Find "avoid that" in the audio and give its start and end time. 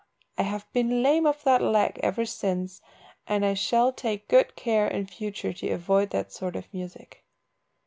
5.69-6.33